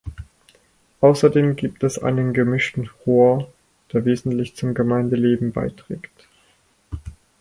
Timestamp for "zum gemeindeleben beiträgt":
4.55-6.25